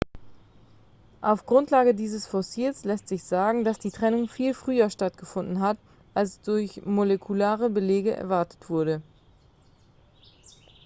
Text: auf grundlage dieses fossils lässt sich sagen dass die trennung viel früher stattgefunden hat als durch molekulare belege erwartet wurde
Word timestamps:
auf 1.21 1.45
grundlage 1.45 1.93
dieses 1.93 2.25
fossils 2.25 2.85
lässt 2.85 3.07
sich 3.07 3.23
sagen 3.23 3.63
dass 3.63 3.77
die 3.77 3.91
trennung 3.91 4.27
viel 4.27 4.55
früher 4.55 4.89
stattgefunden 4.89 5.59
hat 5.59 5.77
als 6.15 6.41
durch 6.41 6.83
molekulare 6.83 7.69
belege 7.69 8.15
erwartet 8.15 8.67
wurde 8.67 9.03